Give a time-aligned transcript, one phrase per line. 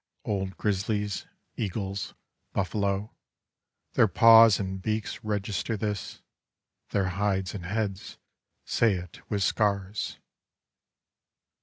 [0.25, 1.27] Old grizzlies,
[1.57, 2.15] eagles,
[2.53, 3.13] buffalo,
[3.93, 6.23] Their paws and beaks register this.
[6.89, 8.17] Their hides and heads
[8.65, 10.17] say it with scars.